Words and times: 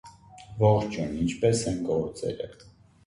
Most 0.59 0.97
of 0.97 1.11
miniatures 1.11 1.35
were 1.35 1.41
painted 1.67 1.77
in 1.81 1.83
watercolors 1.85 2.23
on 2.23 2.29
ivory. 2.31 2.49